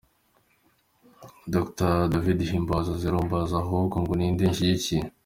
Dr 1.53 1.91
David 2.13 2.39
Himbara:Zero, 2.49 3.17
mbaza 3.27 3.55
ahubwo 3.63 3.95
ngo 4.01 4.11
ninde 4.15 4.43
nshigikiye. 4.51 5.03